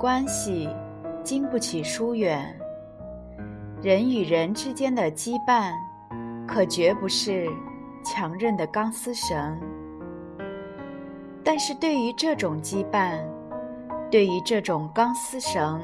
[0.00, 0.66] 关系
[1.22, 2.58] 经不起疏远，
[3.82, 5.74] 人与人之间的羁绊，
[6.48, 7.46] 可绝不是
[8.02, 9.60] 强韧的钢丝绳。
[11.44, 13.18] 但是对于这种羁绊，
[14.10, 15.78] 对于这种钢丝绳，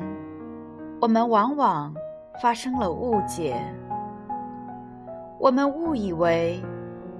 [0.98, 1.94] 我们往往
[2.40, 3.62] 发生了误解。
[5.38, 6.58] 我们误以为，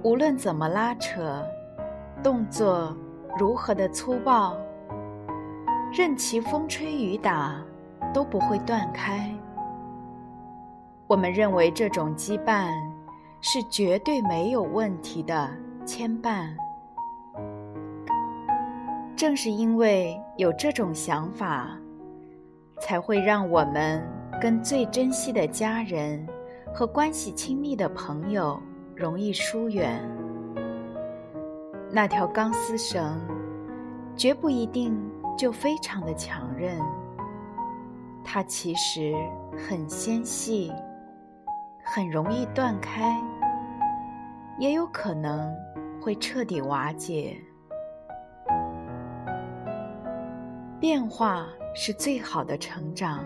[0.01, 1.45] 无论怎么拉扯，
[2.23, 2.97] 动作
[3.37, 4.57] 如何的粗暴。
[5.91, 7.63] 任其风吹雨打，
[8.13, 9.33] 都不会断开。
[11.07, 12.69] 我们认为这种羁绊
[13.39, 15.49] 是绝对没有问题的
[15.85, 16.49] 牵绊。
[19.15, 21.69] 正是因为有这种想法，
[22.81, 24.05] 才会让我们
[24.41, 26.27] 跟最珍惜的家人
[26.75, 28.61] 和关系亲密的朋友
[28.93, 29.99] 容易疏远。
[31.89, 33.19] 那条钢丝绳，
[34.15, 35.06] 绝不一定。
[35.37, 36.81] 就非常的强韧，
[38.23, 39.13] 它其实
[39.55, 40.73] 很纤细，
[41.83, 43.15] 很容易断开，
[44.57, 45.55] 也有可能
[46.01, 47.37] 会彻底瓦解。
[50.79, 53.23] 变化是最好的成长。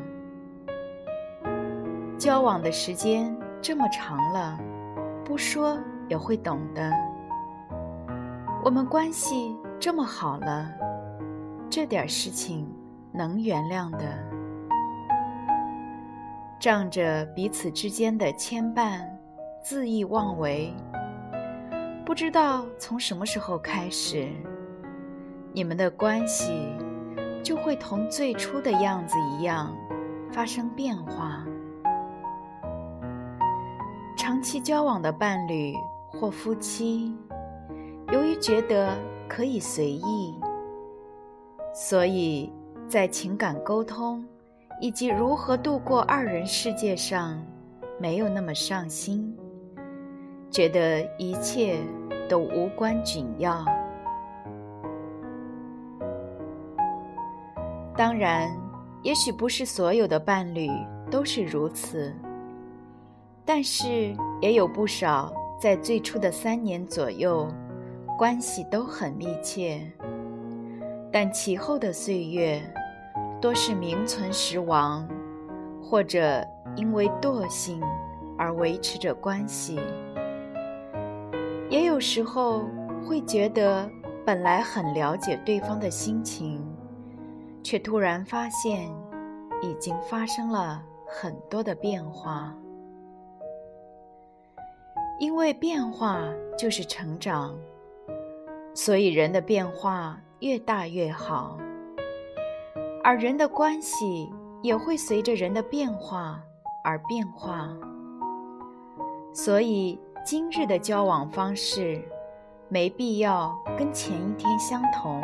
[2.18, 4.59] 交往的时间这么长了，
[5.23, 6.92] 不说也会懂的。
[8.64, 10.70] 我们关系这么好了。
[11.72, 12.67] 这点事情
[13.14, 14.00] 能原谅的，
[16.59, 19.07] 仗着彼此之间的牵绊，
[19.63, 20.73] 恣意妄为。
[22.06, 24.28] 不知道从什么时候开始，
[25.53, 26.51] 你们的关系
[27.41, 29.73] 就会同最初的样子一样
[30.29, 31.46] 发生变化。
[34.17, 35.73] 长期交往的伴侣
[36.09, 37.16] 或夫妻，
[38.12, 38.94] 由于觉得
[39.29, 40.35] 可以随意。
[41.74, 42.52] 所以，
[42.88, 44.26] 在情感沟通
[44.80, 47.42] 以及如何度过二人世界上，
[47.98, 49.34] 没有那么上心，
[50.50, 51.80] 觉得一切
[52.28, 53.64] 都无关紧要。
[57.96, 58.50] 当然，
[59.02, 60.70] 也许不是所有的伴侣
[61.09, 62.14] 都是如此，
[63.46, 67.48] 但是也有不少在最初的三年左右，
[68.18, 69.90] 关系都很密切。
[71.11, 72.61] 但其后的岁月，
[73.41, 75.05] 多是名存实亡，
[75.83, 76.41] 或者
[76.75, 77.81] 因为惰性
[78.38, 79.77] 而维持着关系。
[81.69, 82.66] 也有时候
[83.05, 83.89] 会觉得
[84.25, 86.66] 本来很了解对方的心情，
[87.61, 88.89] 却突然发现
[89.61, 92.55] 已经发生了很多的变化。
[95.19, 96.23] 因为变化
[96.57, 97.55] 就是成长，
[98.73, 100.17] 所以人的变化。
[100.41, 101.56] 越大越好，
[103.03, 104.28] 而人的关系
[104.63, 106.41] 也会随着人的变化
[106.84, 107.69] 而变化。
[109.31, 112.03] 所以，今日的交往方式
[112.69, 115.22] 没必要跟前一天相同，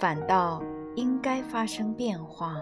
[0.00, 0.62] 反倒
[0.96, 2.56] 应该发生变化。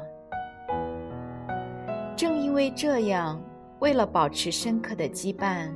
[2.16, 3.40] 正因为这样，
[3.78, 5.70] 为了保持深刻的羁绊，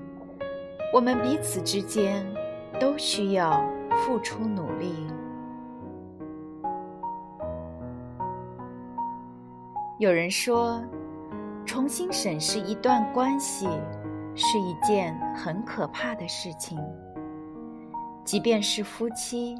[0.92, 2.26] 我们彼此之间
[2.80, 3.64] 都需要
[4.04, 5.06] 付出努力。
[9.98, 10.84] 有人说，
[11.64, 13.66] 重新审视一段关系
[14.34, 16.78] 是一件很可怕的事情。
[18.22, 19.56] 即便是夫妻，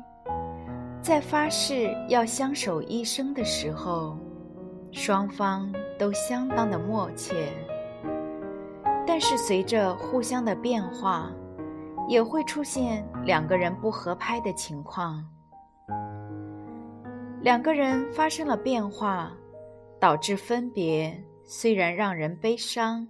[1.01, 4.19] 在发誓要相守一生的时候，
[4.93, 7.35] 双方都相当的默契。
[9.07, 11.31] 但是随着互相的变化，
[12.11, 15.25] 也会出现两个人不合拍的情况。
[17.41, 19.33] 两个人发生了变化。
[19.99, 23.07] 导致分别虽然让人悲伤，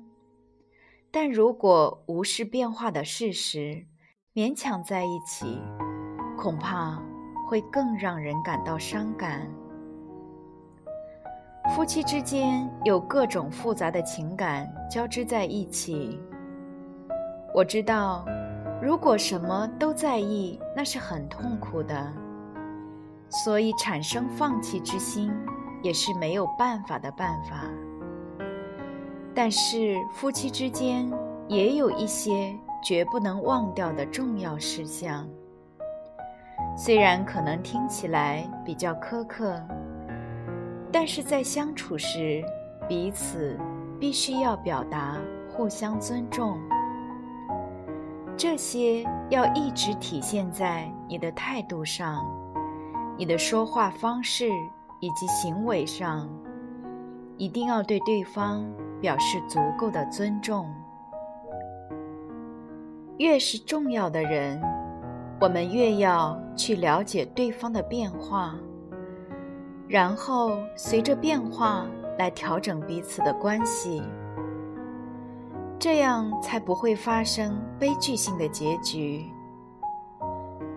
[1.11, 3.85] 但如果无视变化的事实，
[4.35, 5.61] 勉强在一起，
[6.37, 7.03] 恐怕
[7.49, 9.51] 会更让人感到伤感。
[11.75, 16.21] 夫妻之间有各种复杂的情感交织在一起，
[17.53, 18.25] 我知道，
[18.81, 22.13] 如果什么都在意，那是很痛苦的。
[23.29, 25.33] 所以产生放弃之心，
[25.87, 27.63] 也是没有办法的办法。
[29.33, 31.09] 但是夫妻之间
[31.47, 32.53] 也有一些
[32.83, 35.29] 绝不能忘掉的重要事项，
[36.77, 39.63] 虽然可能听起来比较苛刻，
[40.91, 42.43] 但是在相处时，
[42.89, 43.57] 彼此
[44.01, 45.17] 必须要表达
[45.49, 46.59] 互相尊重。
[48.37, 52.27] 这些要一直体现在你的态度上、
[53.17, 54.51] 你的说话方式
[55.01, 56.29] 以及行为上，
[57.37, 58.67] 一定要对对方
[59.01, 60.69] 表示足够的尊重。
[63.19, 64.61] 越是重要的人，
[65.41, 68.55] 我们越要去了解对方的变化，
[69.89, 71.87] 然后随着变化
[72.19, 74.03] 来调整彼此的关系。
[75.79, 79.25] 这样才不会发生悲剧性的结局。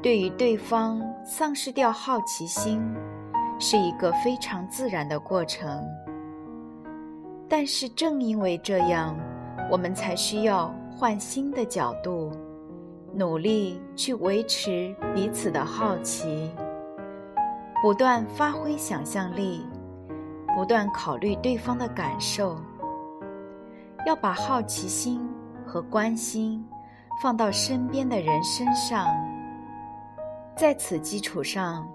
[0.02, 2.82] 对于对方丧失掉好奇心，
[3.60, 5.86] 是一个非常自然的过程。
[7.48, 9.16] 但是正因为这样，
[9.70, 12.32] 我们才需要换新的角度，
[13.14, 16.52] 努力去维持彼此的好奇，
[17.82, 19.66] 不断发挥想象力，
[20.56, 22.58] 不断考虑对方的感受。
[24.06, 25.28] 要把好奇心
[25.66, 26.66] 和关心
[27.22, 29.08] 放到身边的人身上，
[30.56, 31.86] 在此基础上，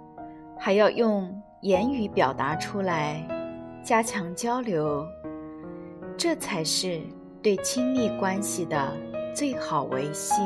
[0.58, 1.32] 还要用
[1.64, 3.26] 言语表达出来，
[3.82, 5.02] 加强交流，
[6.14, 7.00] 这才是
[7.42, 8.92] 对亲密关系的
[9.34, 10.42] 最好维系。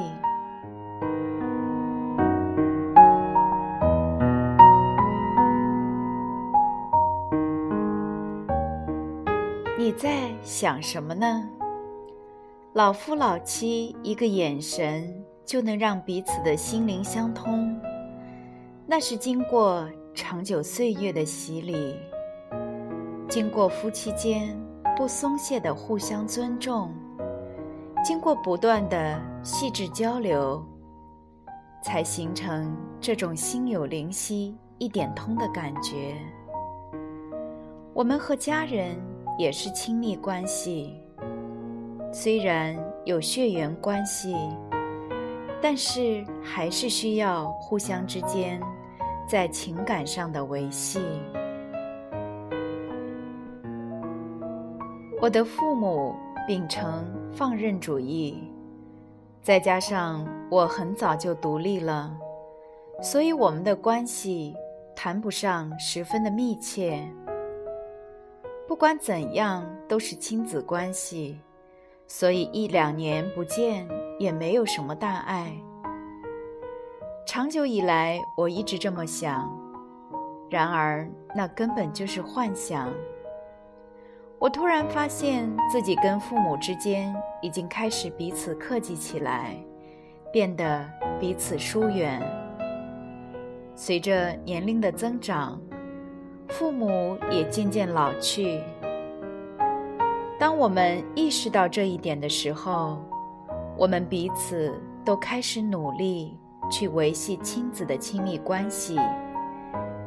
[9.77, 11.49] 你在想什么呢？
[12.75, 17.77] 老夫老妻一个眼神就能让彼此的心灵相通，
[18.87, 19.85] 那是经过
[20.19, 21.95] 长久岁月的洗礼，
[23.29, 24.61] 经过夫妻间
[24.97, 26.93] 不松懈的互相尊重，
[28.05, 30.61] 经过不断的细致交流，
[31.85, 36.17] 才形成这种心有灵犀一点通的感觉。
[37.95, 38.99] 我们和家人。
[39.39, 41.01] 也是亲密关系，
[42.13, 44.35] 虽然有血缘关系，
[45.63, 48.61] 但是还是需要互相之间
[49.29, 51.01] 在情感上的维系。
[55.21, 56.17] 我的父母
[56.47, 57.05] 秉承
[57.35, 58.43] 放任主义，
[59.43, 62.17] 再加上我很早就独立了，
[63.03, 64.55] 所以我们的关系
[64.97, 67.07] 谈不上十分的密切。
[68.67, 71.39] 不管怎样，都是亲子关系，
[72.07, 73.87] 所以一两年不见
[74.19, 75.53] 也没有什么大碍。
[77.31, 79.55] 长久以来，我一直这么想，
[80.49, 82.89] 然而那根本就是幻想。
[84.39, 89.55] 我突然发现自己跟父母之间已经开始彼此客气起来，
[90.33, 90.83] 变得
[91.21, 92.19] 彼此疏远。
[93.75, 95.61] 随着年龄的增长。
[96.49, 98.59] 父母也渐渐老去。
[100.39, 102.97] 当我们意识到这一点的时候，
[103.77, 104.73] 我们彼此
[105.05, 106.39] 都开始努力
[106.71, 108.97] 去维系亲子的亲密关系，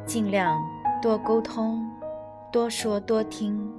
[0.06, 0.60] 尽量
[1.00, 1.88] 多沟通，
[2.52, 3.70] 多说多听。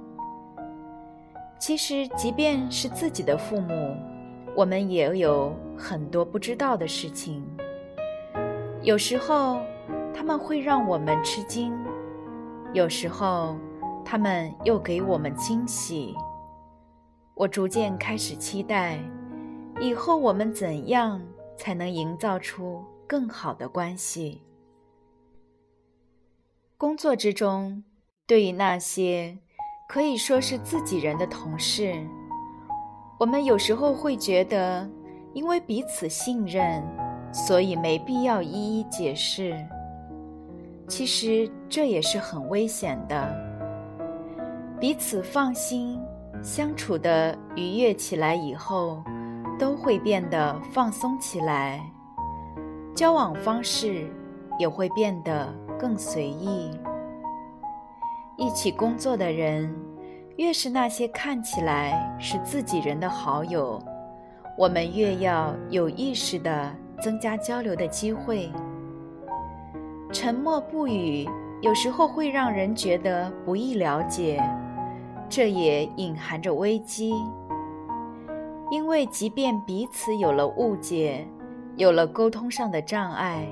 [1.58, 3.96] 其实，即便是自己的父母，
[4.54, 7.42] 我们也有很多不知道的事情。
[8.82, 9.60] 有时候，
[10.12, 11.72] 他们会让我们吃惊。
[12.74, 13.56] 有时候，
[14.04, 16.14] 他们又给我们惊喜。
[17.32, 18.98] 我逐渐开始期待，
[19.80, 21.20] 以后我们怎样
[21.56, 24.42] 才能营造出更好的关系？
[26.76, 27.82] 工作之中，
[28.26, 29.38] 对于那些
[29.88, 31.94] 可以说是自己人的同事，
[33.18, 34.88] 我们有时候会觉得，
[35.32, 36.82] 因为彼此信任，
[37.32, 39.56] 所以没必要一一解释。
[40.88, 43.54] 其实这也是很危险的。
[44.80, 45.98] 彼此放心，
[46.42, 49.02] 相处的愉悦起来以后，
[49.58, 51.80] 都会变得放松起来，
[52.94, 54.10] 交往方式
[54.58, 56.70] 也会变得更随意。
[58.36, 59.72] 一起工作的人，
[60.36, 63.80] 越是那些看起来是自己人的好友，
[64.58, 68.50] 我们越要有意识的增加交流的机会。
[70.12, 71.28] 沉默不语，
[71.60, 74.42] 有时候会让人觉得不易了解，
[75.28, 77.14] 这也隐含着危机。
[78.74, 81.24] 因为即便彼此有了误解，
[81.76, 83.46] 有了沟通上的障碍，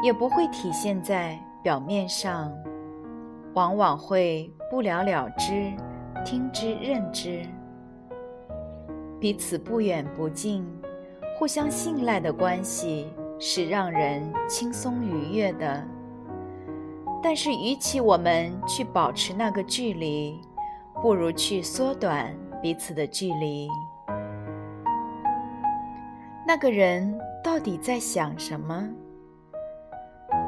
[0.00, 2.52] 也不会体现在表面上，
[3.54, 5.72] 往往会不了了之，
[6.24, 7.42] 听之任之，
[9.18, 10.64] 彼此不远不近，
[11.36, 15.84] 互相信赖的关系是让人轻松愉悦的。
[17.20, 20.40] 但是，与其我们去保持那个距离，
[21.02, 22.32] 不如去缩短
[22.62, 23.68] 彼此的距离。
[26.46, 28.86] 那个人到底在想什么？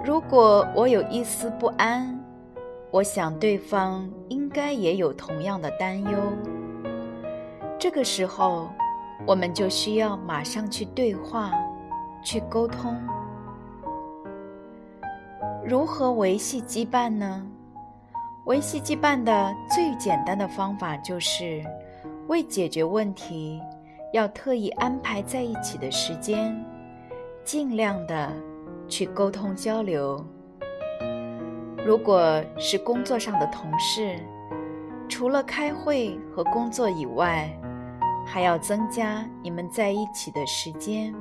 [0.04, 2.22] 如果我有一丝不安，
[2.90, 6.18] 我想对方应该也有同样的担忧。
[7.78, 8.68] 这个时候，
[9.26, 11.50] 我们就需要马上去对话，
[12.22, 12.94] 去沟通。
[15.64, 17.46] 如何维系羁绊呢？
[18.44, 21.64] 维系羁绊的最简单的方法就是
[22.28, 23.62] 为解决问题。
[24.12, 26.56] 要特意安排在一起的时间，
[27.44, 28.32] 尽量的
[28.88, 30.24] 去沟通交流。
[31.84, 34.18] 如果是工作上的同事，
[35.08, 37.48] 除了开会和工作以外，
[38.26, 41.14] 还要增加你们在一起的时间。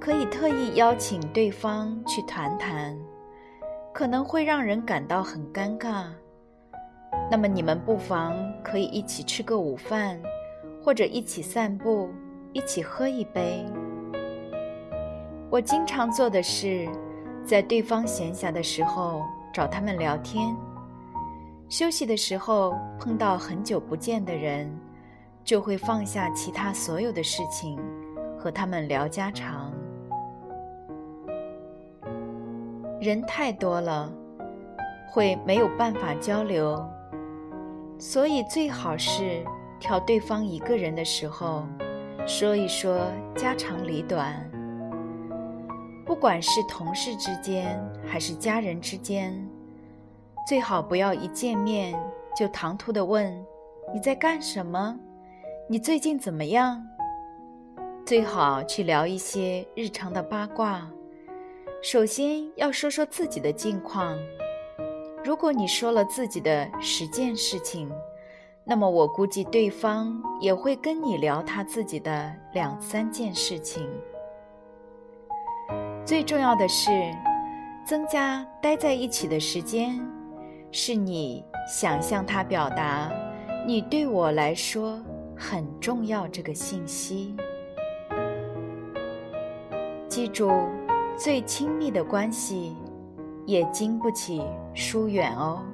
[0.00, 2.96] 可以特意邀请对方去谈谈，
[3.92, 6.04] 可能会让人感到很尴尬。
[7.30, 10.18] 那么你们不妨可以一起吃个午饭。
[10.88, 12.08] 或者一起散步，
[12.54, 13.62] 一起喝一杯。
[15.50, 16.88] 我经常做的是，
[17.44, 20.56] 在对方闲暇的时候找他们聊天，
[21.68, 24.74] 休息的时候碰到很久不见的人，
[25.44, 27.78] 就会放下其他所有的事情，
[28.38, 29.70] 和他们聊家常。
[32.98, 34.10] 人太多了，
[35.10, 36.82] 会没有办法交流，
[37.98, 39.44] 所以最好是。
[39.80, 41.66] 挑对方一个人的时候，
[42.26, 43.00] 说一说
[43.36, 44.48] 家长里短。
[46.04, 49.48] 不管是同事之间还是家人之间，
[50.46, 51.94] 最好不要一见面
[52.36, 53.32] 就唐突的问
[53.92, 54.98] ：“你在干什么？
[55.68, 56.82] 你最近怎么样？”
[58.06, 60.90] 最好去聊一些日常的八卦。
[61.82, 64.18] 首先要说说自己的近况。
[65.22, 67.90] 如果你说了自己的十件事情，
[68.68, 73.88] 那么我估计对方也会跟你聊他自己的两三件事情。
[76.04, 76.90] 最重要的是，
[77.82, 79.98] 增加待在一起的时间，
[80.70, 83.10] 是你想向他表达
[83.66, 85.00] 你对我来说
[85.34, 87.34] 很重要这个信息。
[90.08, 90.50] 记住，
[91.16, 92.76] 最亲密的关系
[93.46, 94.42] 也经不起
[94.74, 95.64] 疏远哦。